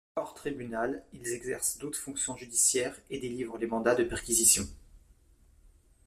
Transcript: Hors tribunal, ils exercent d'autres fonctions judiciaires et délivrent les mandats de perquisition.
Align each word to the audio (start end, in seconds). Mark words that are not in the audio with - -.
Hors 0.15 0.33
tribunal, 0.33 1.03
ils 1.13 1.27
exercent 1.31 1.77
d'autres 1.77 1.99
fonctions 1.99 2.35
judiciaires 2.35 2.99
et 3.11 3.19
délivrent 3.19 3.59
les 3.59 3.67
mandats 3.67 3.93
de 3.93 4.03
perquisition. 4.03 4.65